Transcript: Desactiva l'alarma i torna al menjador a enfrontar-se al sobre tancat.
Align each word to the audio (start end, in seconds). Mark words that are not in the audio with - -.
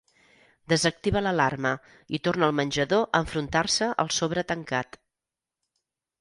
Desactiva 0.71 1.21
l'alarma 1.25 1.73
i 2.19 2.19
torna 2.27 2.47
al 2.47 2.55
menjador 2.61 3.05
a 3.11 3.21
enfrontar-se 3.27 3.91
al 4.05 4.11
sobre 4.21 4.47
tancat. 4.55 4.99